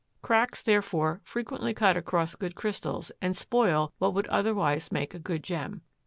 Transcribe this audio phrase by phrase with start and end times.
[0.23, 5.43] Cracks therefore frequently cut across good crystals and spoil what would otherwise make a good
[5.43, 5.83] gem.